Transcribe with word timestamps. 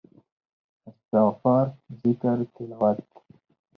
استغفار 0.89 1.65
ذکر 2.01 2.37
تلاوت 2.53 3.07